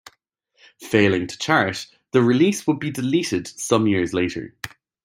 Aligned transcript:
Failing 0.79 1.27
to 1.27 1.37
chart, 1.37 1.85
the 2.09 2.23
release 2.23 2.65
would 2.65 2.79
be 2.79 2.89
deleted 2.89 3.45
some 3.47 3.85
years 3.85 4.15
later. 4.15 4.55